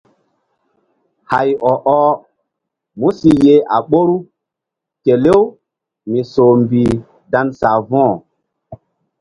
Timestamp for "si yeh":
3.19-3.65